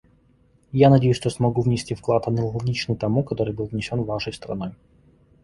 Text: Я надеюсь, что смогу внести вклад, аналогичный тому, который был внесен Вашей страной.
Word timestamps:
Я 0.71 0.89
надеюсь, 0.89 1.15
что 1.15 1.29
смогу 1.29 1.61
внести 1.61 1.93
вклад, 1.93 2.27
аналогичный 2.27 2.95
тому, 2.95 3.23
который 3.23 3.53
был 3.53 3.67
внесен 3.67 4.01
Вашей 4.01 4.33
страной. 4.33 4.71